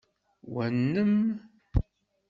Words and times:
Wa 0.53 0.65
nnem? 0.73 1.13